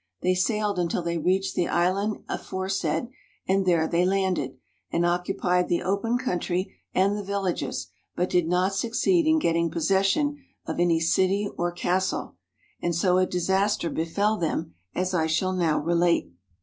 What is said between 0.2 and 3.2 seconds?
They sailed until they reached the island aforesaid,